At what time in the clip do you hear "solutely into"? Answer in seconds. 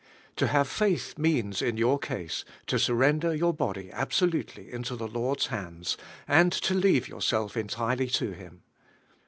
4.13-4.95